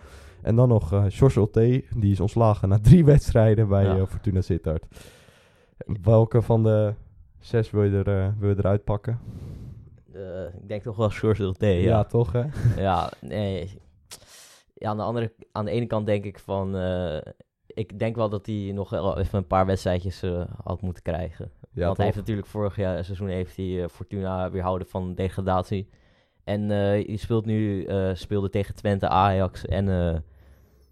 [0.42, 3.96] En dan nog eh George Olte, die is ontslagen na drie wedstrijden bij Ja.
[3.96, 4.86] eh, Fortuna Sittard.
[6.02, 6.94] Welke van de
[7.38, 9.18] zes wil je, er, wil je eruit pakken?
[10.60, 11.54] Ik denk toch wel George.
[11.58, 12.44] Ja, Ja, toch hè?
[12.76, 13.10] ja.
[13.20, 13.80] nee.
[14.74, 16.74] Ja, aan de, andere, aan de ene kant denk ik van...
[17.76, 21.02] eh, ik denk wel dat hij nog wel even een paar wedstrijdjes eh, had moeten
[21.02, 21.50] krijgen.
[21.72, 25.88] Ja, Want hij heeft natuurlijk vorig jaar seizoen heeft hij eh, Fortuna weerhouden van degradatie.
[26.44, 30.14] En eh hij speelt nu, eh, speelde tegen Twente, Ajax en eh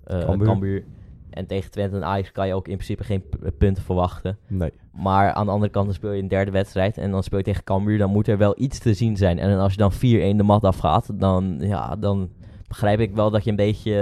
[0.05, 0.47] eh, Cambuur.
[0.47, 0.85] Cambuur.
[1.31, 3.25] En tegen Twente en Ajax kan je ook in principe geen
[3.59, 4.38] punten verwachten.
[4.47, 4.73] Nee.
[4.92, 7.44] Maar aan de andere kant dan speel je een derde wedstrijd en dan speel je
[7.44, 7.99] tegen Cambuur.
[7.99, 9.38] Dan moet er wel iets te zien zijn.
[9.38, 9.97] En als je dan 4-1
[10.37, 12.31] de mat afgaat, dan, ja, dan
[12.68, 13.92] begrijp ik wel dat je een beetje...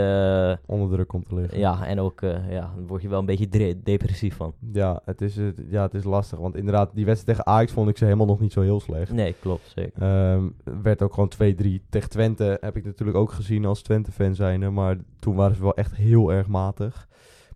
[0.60, 1.58] eh, Onder druk komt te liggen.
[1.58, 4.52] ja, en ook eh, ja, dan word je wel een beetje depressief van.
[4.72, 6.38] Ja, het is, ja, het is lastig.
[6.38, 9.12] Want inderdaad, die wedstrijd tegen Ajax vond ik ze helemaal nog niet zo heel slecht.
[9.12, 10.02] Nee, klopt, zeker.
[10.02, 10.48] Ehm,
[10.82, 11.82] werd ook gewoon 2-3.
[11.88, 14.70] Tegen Twente heb ik natuurlijk ook gezien als Twente-fan zijnde.
[14.70, 17.08] Maar toen waren ze wel echt heel erg matig.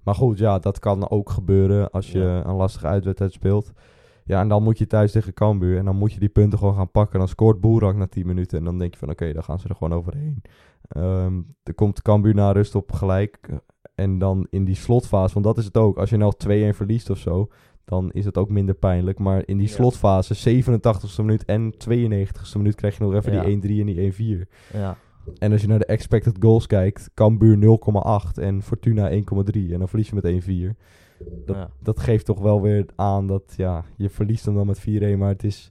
[0.03, 2.45] Maar goed, ja, dat kan ook gebeuren als je Ja.
[2.45, 3.73] een lastige uitwedstrijd speelt.
[4.25, 5.79] Ja, en dan moet je thuis tegen Cambuur.
[5.79, 7.19] En dan moet je die punten gewoon gaan pakken.
[7.19, 8.59] Dan scoort Boerak na 10 minuten.
[8.59, 10.43] En dan denk je van, oké, dan gaan ze er gewoon overheen.
[10.89, 13.39] Ehm er komt Cambuur na rust op gelijk.
[13.95, 15.97] En dan in die slotfase, want dat is het ook.
[15.99, 16.33] Als je nou
[16.73, 17.49] 2-1 verliest of zo,
[17.85, 19.19] dan is het ook minder pijnlijk.
[19.19, 19.75] Maar in die Ja.
[19.75, 23.43] slotfase, 87ste minuut en 92ste minuut, krijg je nog even Ja.
[23.43, 24.49] die 1-3 en die 1-4.
[24.73, 24.97] Ja,
[25.39, 29.73] En als je naar de expected goals kijkt, Cambuur 0,8 en Fortuna 1,3.
[29.73, 30.77] En dan verlies je met 1-4.
[31.45, 31.71] Dat, ja.
[31.81, 35.29] dat geeft toch wel weer aan dat, ja, je verliest hem dan met 4-1, maar
[35.29, 35.71] het is,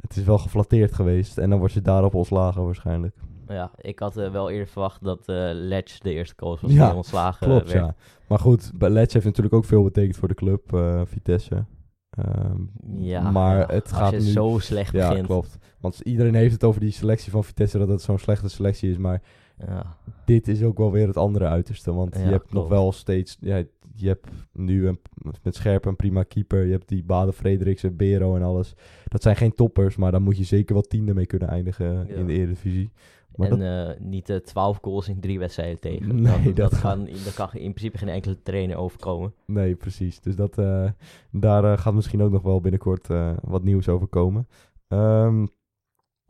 [0.00, 1.38] het is wel geflatteerd geweest.
[1.38, 3.14] En dan word je daarop ontslagen waarschijnlijk.
[3.48, 6.86] Ja, ik had eh, wel eerder verwacht dat eh Ledge de eerste coach was Ja,
[6.86, 7.84] die ontslagen Klopt, werd.
[7.86, 7.94] ja.
[8.28, 11.64] Maar goed, Letch heeft natuurlijk ook veel betekend voor de club, eh, Vitesse.
[12.10, 12.62] Ehm,
[12.96, 14.20] Ja, maar ja, het gaat nu...
[14.20, 15.26] zo slecht Ja, begint.
[15.26, 15.58] klopt.
[15.80, 18.96] Want iedereen heeft het over die selectie van Vitesse, dat het zo'n slechte selectie is.
[18.98, 19.22] Maar
[19.66, 21.92] Ja, dit is ook wel weer het andere uiterste.
[21.94, 23.36] Want je hebt nog wel steeds...
[23.40, 23.62] Ja,
[23.94, 24.98] je hebt nu een,
[25.42, 26.64] met Scherp een prima keeper.
[26.64, 28.74] Je hebt die Baden Frederiksen, Bero en alles.
[29.08, 32.26] Dat zijn geen toppers, maar dan moet je zeker wel tiende mee kunnen eindigen in
[32.26, 32.90] de Eredivisie.
[33.36, 36.22] Maar en dat, eh, niet eh 12 goals in drie wedstrijden tegen.
[36.22, 39.34] Nee, dat, dat, dat- kan, dat kan in principe geen enkele trainer overkomen.
[39.46, 40.20] nee, precies.
[40.20, 40.90] Dus dat, eh,
[41.30, 43.08] daar gaat misschien ook nog wel binnenkort
[43.42, 44.48] wat nieuws over komen.
[44.88, 45.46] Ehm,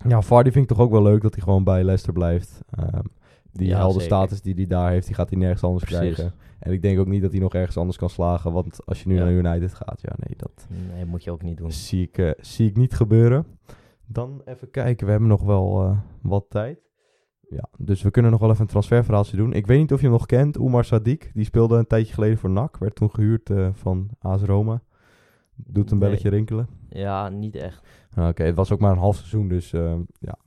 [0.08, 2.60] ja, Vardy vind ik toch ook wel leuk dat hij gewoon bij Leicester blijft.
[2.70, 3.02] Ehm,
[3.52, 6.14] die Ja, heldenstatus die hij daar heeft, die gaat hij nergens anders Precies.
[6.14, 6.34] krijgen.
[6.58, 8.52] En ik denk ook niet dat hij nog ergens anders kan slagen.
[8.52, 9.24] Want als je nu Ja.
[9.24, 11.72] naar United gaat, ja nee, dat Nee, moet je ook niet doen.
[11.72, 13.46] zie ik, zie ik niet gebeuren.
[14.06, 16.78] Dan even kijken, we hebben nog wel wat tijd.
[17.48, 19.52] Ja, dus we kunnen nog wel even een transferverhaaltje doen.
[19.52, 21.32] Ik weet niet of je hem nog kent, Oumar Sadiq.
[21.32, 22.76] Die speelde een tijdje geleden voor NAC.
[22.78, 24.82] Werd toen gehuurd eh, van AS Roma.
[25.54, 26.08] Doet een Nee.
[26.08, 26.68] belletje rinkelen.
[26.88, 27.86] Ja, niet echt.
[28.18, 30.38] Oké, het was ook maar een half seizoen, dus ehm, ja,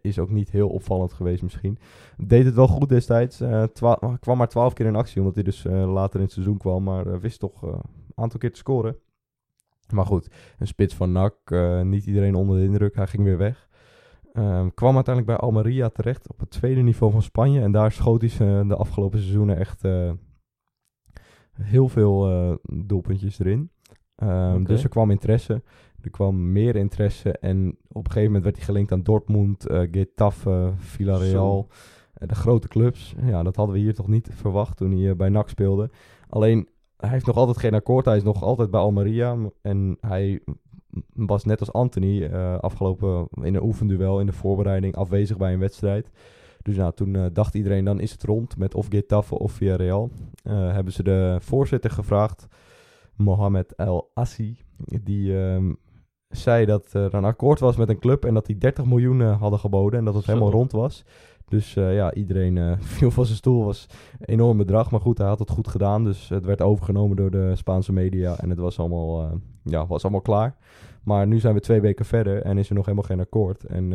[0.00, 1.78] is ook niet heel opvallend geweest misschien.
[2.16, 3.42] Deed het wel goed destijds.
[3.72, 6.58] twa- kwam maar twaalf keer in actie, omdat hij dus eh, later in het seizoen
[6.58, 6.82] kwam.
[6.82, 7.80] Maar wist toch een
[8.14, 8.96] aantal keer te scoren.
[9.92, 11.34] Maar goed, een spits van NAC.
[11.84, 12.94] niet iedereen onder de indruk.
[12.96, 13.67] Hij ging weer weg.
[14.38, 17.60] Ehm, kwam uiteindelijk bij Almeria terecht op het tweede niveau van Spanje.
[17.60, 20.10] En daar schoot hij ze de afgelopen seizoenen echt eh,
[21.52, 23.70] heel veel eh, doelpuntjes erin.
[24.14, 24.64] Ehm.
[24.64, 25.62] Dus er kwam interesse.
[26.00, 27.38] Er kwam meer interesse.
[27.38, 31.68] En op een gegeven moment werd hij gelinkt aan Dortmund, eh Getafe, Villarreal.
[32.12, 33.14] De grote clubs.
[33.20, 35.90] Ja, dat hadden we hier toch niet verwacht toen hij bij NAC speelde.
[36.28, 38.04] Alleen, hij heeft nog altijd geen akkoord.
[38.04, 39.36] Hij is nog altijd bij Almeria.
[39.62, 40.40] En hij
[41.14, 45.58] was net als Anthony eh, afgelopen in een oefenduel in de voorbereiding afwezig bij een
[45.58, 46.10] wedstrijd.
[46.62, 50.10] Dus nou, toen eh, dacht iedereen, dan is het rond met of Getafe of Villarreal.
[50.42, 52.46] Eh hebben ze de voorzitter gevraagd,
[53.16, 54.56] Mohamed El Assi.
[55.02, 55.72] Die ehm,
[56.28, 59.58] zei dat er een akkoord was met een club en dat die 30 miljoen hadden
[59.58, 60.30] geboden en dat het Zo.
[60.30, 61.04] helemaal rond was.
[61.48, 63.64] Dus eh, ja, iedereen eh, viel van zijn stoel.
[63.64, 63.86] was
[64.18, 64.90] een enorm bedrag.
[64.90, 66.04] Maar goed, hij had het goed gedaan.
[66.04, 68.38] Dus het werd overgenomen door de Spaanse media.
[68.38, 69.32] En het was allemaal, eh,
[69.62, 70.56] ja, was allemaal klaar.
[71.02, 73.64] Maar nu zijn we twee weken verder en is er nog helemaal geen akkoord.
[73.64, 73.90] En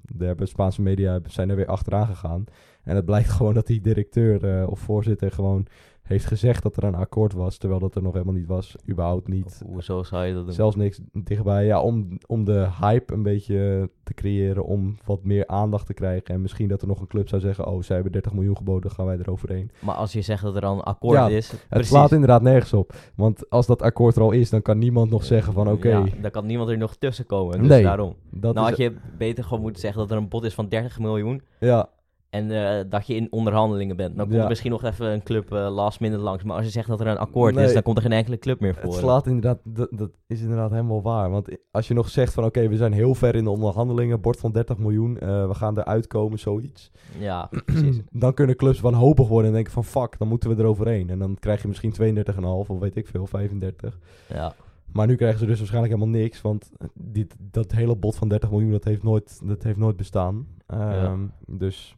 [0.00, 2.44] de hebben Spaanse media zijn er weer achteraan gegaan.
[2.82, 5.66] En het blijkt gewoon dat die directeur of voorzitter gewoon
[6.06, 7.56] heeft gezegd dat er een akkoord was.
[7.58, 8.76] Terwijl dat er nog helemaal niet was.
[8.90, 9.62] Überhaupt niet.
[9.66, 10.54] Hoezo zou je dat doen?
[10.54, 11.64] Zelfs niks dichtbij.
[11.66, 14.64] Ja, om, om de hype een beetje te creëren.
[14.64, 16.34] Om wat meer aandacht te krijgen.
[16.34, 18.90] En misschien dat er nog een club zou zeggen: Oh, zij hebben 30 miljoen geboden,
[18.90, 19.70] gaan wij eroverheen.
[19.80, 21.88] Maar als je zegt dat er dan een akkoord Ja, is, Het precies.
[21.88, 22.94] slaat inderdaad nergens op.
[23.14, 26.04] Want als dat akkoord er al is, dan kan niemand nog zeggen: van oké, Ja,
[26.20, 27.58] dan kan niemand er nog tussen komen.
[27.58, 28.14] Dus Nee, daarom.
[28.30, 30.98] dat nou had je beter gewoon moeten zeggen dat er een bod is van 30
[30.98, 31.42] miljoen.
[31.60, 31.88] Ja,
[32.30, 34.16] En eh, dat je in onderhandelingen bent.
[34.16, 34.42] Dan komt Ja.
[34.42, 36.44] er misschien nog even een club eh, last minute langs.
[36.44, 37.64] Maar als je zegt dat er een akkoord Nee.
[37.64, 38.82] is, dan komt er geen enkele club meer voor.
[38.90, 39.58] het slaat inderdaad.
[39.64, 41.30] Dat, dat is inderdaad helemaal waar.
[41.30, 44.20] Want als je nog zegt: van oké, we zijn heel ver in de onderhandelingen.
[44.20, 46.90] Bord van 30 miljoen, eh, we gaan eruit komen, zoiets.
[47.18, 48.00] Ja, precies.
[48.10, 51.10] dan kunnen clubs wanhopig worden en denken: van fuck, dan moeten we eroverheen.
[51.10, 53.98] En dan krijg je misschien 32,5 of weet ik veel, 35.
[54.28, 54.54] ja.
[54.92, 56.40] Maar nu krijgen ze dus waarschijnlijk helemaal niks.
[56.42, 60.46] Want dit, dat hele bod van 30 miljoen, dat heeft nooit, dat heeft nooit bestaan.
[60.66, 61.96] Ehm, Dus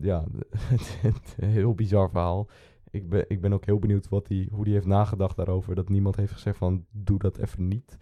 [0.00, 0.24] ja,
[0.56, 2.48] het, het, een heel bizar verhaal.
[2.90, 5.74] Ik ben, ik ben ook heel benieuwd wat die, hoe die heeft nagedacht daarover.
[5.74, 7.96] Dat niemand heeft gezegd van, doe dat even niet.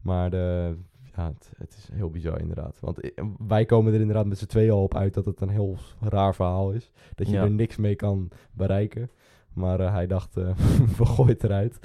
[0.00, 0.76] Maar de,
[1.16, 2.80] ja, het, het is heel bizar inderdaad.
[2.80, 3.12] Want i-
[3.46, 6.34] wij komen er inderdaad met z'n tweeën al op uit dat het een heel raar
[6.34, 6.90] verhaal is.
[7.14, 7.42] Dat je Ja.
[7.42, 9.10] er niks mee kan bereiken.
[9.54, 10.56] Maar eh, hij dacht, eh,
[10.98, 11.78] we gooien het eruit.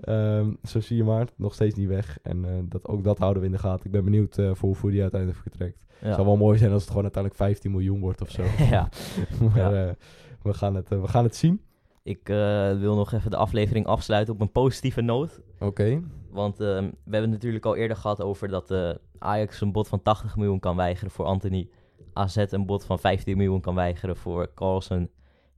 [0.00, 2.18] Ehm, zo zie je maar, nog steeds niet weg.
[2.22, 3.86] En eh, dat, ook dat houden we in de gaten.
[3.86, 5.84] Ik ben benieuwd voor hoeveel die uiteindelijk vertrekt.
[5.88, 6.14] Het Ja.
[6.14, 8.42] zou wel mooi zijn als het gewoon uiteindelijk 15 miljoen wordt of zo.
[8.70, 8.88] ja.
[9.54, 9.94] maar Ja.
[10.42, 11.60] we, gaan het, we gaan het zien.
[12.02, 12.26] Ik
[12.78, 15.40] wil nog even de aflevering afsluiten op een positieve noot.
[15.60, 16.02] Oké.
[16.30, 18.74] Want ehm, we hebben het natuurlijk al eerder gehad over dat
[19.18, 21.68] Ajax een bod van 80 miljoen kan weigeren voor Anthony.
[22.12, 25.10] AZ een bod van 15 miljoen kan weigeren voor Carlsen.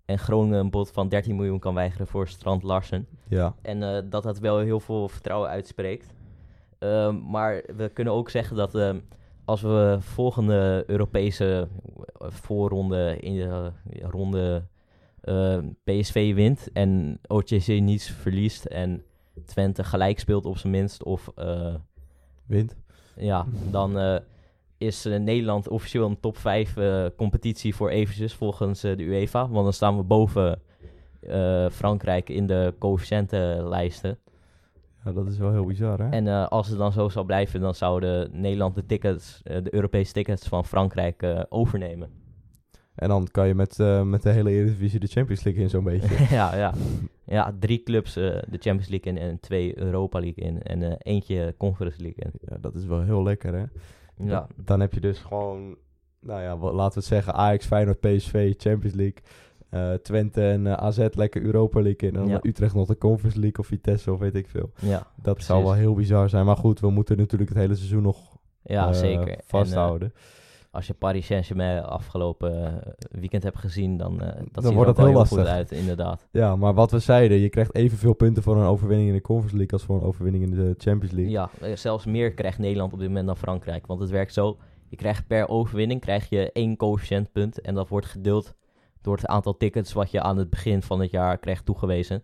[0.05, 3.07] En Groningen een bod van 13 miljoen kan weigeren voor Strand Larsen.
[3.29, 3.55] Ja.
[3.63, 6.15] En eh, dat dat wel heel veel vertrouwen uitspreekt.
[6.79, 8.99] Ehm, maar we kunnen ook zeggen dat ehm,
[9.45, 11.69] als we volgende Europese
[12.19, 14.65] eh, voorronde in de eh, ronde
[15.85, 19.03] PSV wint en OTC niets verliest en
[19.45, 21.33] Twente gelijk speelt op zijn minst of
[22.47, 22.77] Wint.
[23.17, 24.21] ja, dan
[24.85, 29.49] is eh, Nederland officieel een top 5 eh, competitie voor eventjes volgens eh, de UEFA.
[29.49, 30.63] Want dan staan we boven
[31.73, 34.19] Frankrijk in de coëfficiëntenlijsten.
[35.05, 36.09] Ja, dat is wel heel bizar, hè?
[36.09, 40.49] En als het dan zo zou blijven, dan zouden Nederland de tickets, de Europese tickets
[40.49, 42.09] van Frankrijk overnemen.
[42.95, 46.27] En dan kan je met, met de hele Eredivisie de Champions League in zo'n beetje.
[46.37, 46.75] ja, ja.
[47.25, 52.01] ja, drie clubs de Champions League in en twee Europa League in en eentje Conference
[52.03, 52.31] League in.
[52.49, 53.65] ja, dat is wel heel lekker, hè?
[54.19, 55.77] Ja, Dan, heb je dus gewoon,
[56.21, 59.19] nou ja, wat, laten we het zeggen, Ajax, Feyenoord, PSV, Champions League.
[59.71, 62.15] eh, Twente en eh, AZ lekker Europa League in.
[62.15, 62.39] En dan Ja.
[62.43, 64.71] Utrecht nog de Conference League of Vitesse of weet ik veel.
[64.81, 65.47] ja, Dat Precies.
[65.47, 66.45] zou wel heel bizar zijn.
[66.47, 69.29] Maar goed, we moeten natuurlijk het hele seizoen nog ja eh, zeker.
[69.29, 70.13] En, vasthouden.
[70.75, 74.73] Als je Paris Saint-Germain afgelopen eh, weekend hebt gezien, dan, eh dat Dan ziet er
[74.73, 75.47] wordt het heel goed lastig.
[75.47, 76.29] uit, inderdaad.
[76.31, 79.57] ja, maar wat we zeiden, je krijgt evenveel punten voor een overwinning in de Conference
[79.57, 81.33] League als voor een overwinning in de Champions League.
[81.33, 83.87] Ja, eh, zelfs meer krijgt Nederland op dit moment dan Frankrijk.
[83.87, 84.57] Want het werkt zo,
[84.89, 87.61] je krijgt per overwinning krijg je één coëfficiëntpunt.
[87.61, 88.55] En dat wordt gedeeld
[89.03, 92.23] door het aantal tickets wat je aan het begin van het jaar krijgt toegewezen.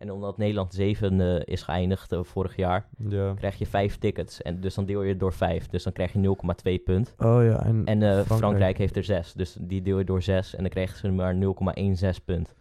[0.00, 3.34] En omdat Nederland zevende is geëindigd eh, vorig jaar, Ja.
[3.34, 4.42] krijg je vijf tickets.
[4.42, 5.66] En dus dan deel je het door vijf.
[5.68, 7.14] Dus dan krijg je 0,2 punt.
[7.18, 8.26] Oh ja, en, En eh, Frankrijk.
[8.40, 8.78] Frankrijk.
[8.78, 9.32] heeft er zes.
[9.32, 10.54] Dus die deel je door zes.
[10.54, 12.54] En dan krijgen ze maar 0,16 punt.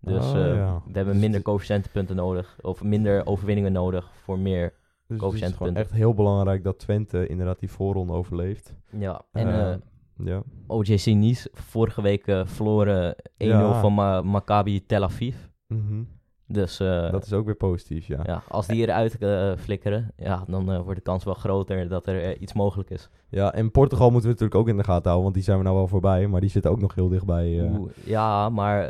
[0.00, 0.74] Dus Oh, eh, ja.
[0.86, 2.56] we hebben Dus minder coëfficiëntenpunten nodig.
[2.60, 4.72] Of minder overwinningen nodig voor meer
[5.08, 8.74] Dus het is gewoon echt heel belangrijk dat Twente inderdaad die voorronde overleeft.
[8.98, 9.78] Ja, en Eh, eh,
[10.24, 10.42] ja.
[10.66, 13.80] OJC Nice vorige week verloren 1-0 Ja.
[13.80, 15.36] van Ma- Maccabi Tel Aviv.
[15.66, 16.02] Mhm.
[16.48, 18.20] Dus eh, dat is ook weer positief, ja.
[18.24, 22.06] ja, als die eruit eh, flikkeren, ja, dan eh, wordt de kans wel groter dat
[22.06, 23.08] er iets mogelijk is.
[23.28, 25.64] Ja, en Portugal moeten we natuurlijk ook in de gaten houden, want die zijn we
[25.64, 27.60] nou wel voorbij, maar die zitten ook nog heel dichtbij.
[27.78, 28.88] Oeh, ja, maar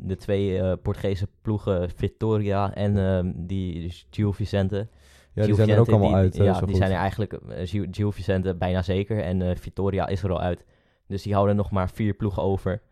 [0.00, 4.88] de twee Portugese ploegen, Vitoria en ehm, die Gil Vicente.
[5.32, 6.38] ja, die zijn er ook allemaal die- uit.
[6.38, 6.76] eh, Ja, die goed.
[6.76, 10.64] zijn er eigenlijk, Gil, Gil Vicente bijna zeker en Vitoria is er al uit.
[11.06, 12.82] Dus die houden nog maar vier ploegen over.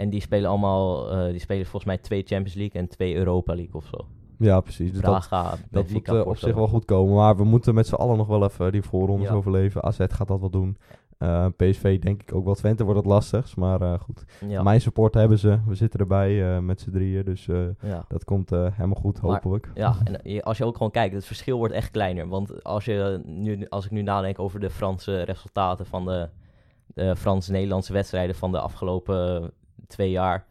[0.00, 3.54] En die spelen allemaal, eh, die spelen volgens mij twee Champions League en twee Europa
[3.54, 4.06] League of zo.
[4.38, 4.92] Ja, precies.
[4.92, 7.14] Dus dat, Braga, dat moet eh, op zich wel goed komen.
[7.14, 9.34] Maar we moeten met z'n allen nog wel even die voorrondes Ja.
[9.34, 9.82] overleven.
[9.84, 10.76] AZ gaat dat wel doen.
[11.18, 12.54] Eh, PSV denk ik ook wel.
[12.54, 13.56] Twente wordt het lastigst.
[13.56, 15.58] Maar goed, Ja, mijn support hebben ze.
[15.66, 17.24] We zitten erbij met z'n drieën.
[17.24, 17.44] Dus
[17.82, 18.04] ja.
[18.08, 19.70] dat komt helemaal goed, Maar- hopelijk.
[19.74, 22.28] Ja, en je- als je ook gewoon kijkt, het verschil wordt echt kleiner.
[22.28, 26.28] Want als, je nu, als ik nu nadenk over de Franse resultaten van de,
[26.86, 29.50] de Frans-Nederlandse wedstrijden van de afgelopen
[29.90, 30.46] twee jaar.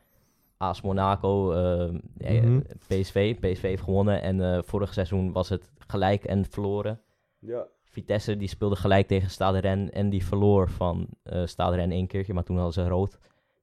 [0.58, 2.60] AS Monaco, eh, nee, Mhm.
[2.88, 3.36] PSV.
[3.40, 7.02] PSV heeft gewonnen en eh, vorig seizoen was het gelijk en verloren.
[7.40, 7.66] Ja.
[7.84, 12.08] Vitesse die speelde gelijk tegen Stade Rennes en die verloor van eh Stade Rennes één
[12.08, 13.18] keertje, maar toen hadden ze rood.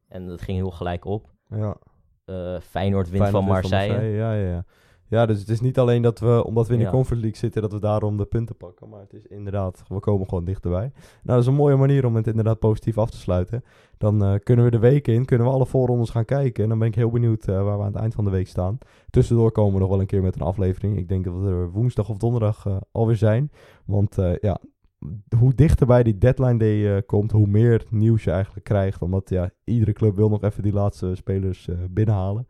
[0.08, 1.30] En dat ging heel gelijk op.
[1.48, 1.76] ja.
[2.24, 4.02] Eh Feyenoord wint Feyenoord van wint Marseille.
[4.16, 4.64] Ja, ja, ja.
[5.08, 6.90] Ja, dus het is niet alleen dat we, omdat we in de Ja.
[6.90, 8.88] Conference League zitten, dat we daarom de punten pakken.
[8.88, 10.90] Maar het is inderdaad, we komen gewoon dichterbij.
[10.92, 10.92] Nou,
[11.22, 13.64] dat is een mooie manier om het inderdaad positief af te sluiten.
[13.98, 16.62] Dan eh, kunnen we de week in, kunnen we alle voorrondes gaan kijken.
[16.62, 18.48] En dan ben ik heel benieuwd eh, waar we aan het eind van de week
[18.48, 18.78] staan.
[19.10, 20.96] Tussendoor komen we nog wel een keer met een aflevering.
[20.96, 23.50] Ik denk dat we er woensdag of donderdag eh, alweer zijn.
[23.84, 24.58] Want ja,
[25.38, 29.02] hoe dichter bij die deadline day komt, hoe meer nieuws je eigenlijk krijgt.
[29.02, 32.46] Omdat ja, iedere club wil nog even die laatste spelers binnenhalen.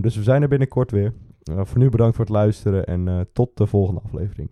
[0.00, 1.12] Dus we zijn er binnenkort weer.
[1.50, 4.36] Eh, voor nu bedankt voor het luisteren en eh, tot de volgende aflevering.